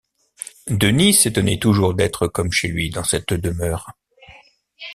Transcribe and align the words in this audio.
Denis 0.71 1.13
s’étonnait 1.13 1.59
toujours 1.59 1.93
d’être 1.93 2.25
comme 2.27 2.51
chez 2.51 2.67
lui 2.69 2.89
dans 2.89 3.03
cette 3.03 3.33
demeure. 3.35 3.87